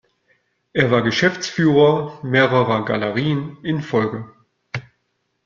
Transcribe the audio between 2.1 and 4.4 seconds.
mehrerer Galerien in Folge.